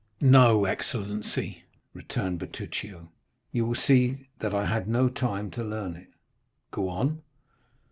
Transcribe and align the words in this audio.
"No, 0.19 0.65
excellency," 0.65 1.63
returned 1.93 2.39
Bertuccio; 2.39 3.11
"you 3.51 3.67
will 3.67 3.75
see 3.75 4.29
that 4.39 4.51
I 4.51 4.65
had 4.65 4.87
no 4.87 5.09
time 5.09 5.51
to 5.51 5.63
learn 5.63 5.95
it." 5.95 6.07
"Go 6.71 6.89
on." 6.89 7.21